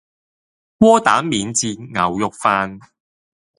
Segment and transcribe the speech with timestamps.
[0.79, 2.79] 窩蛋免治牛肉飯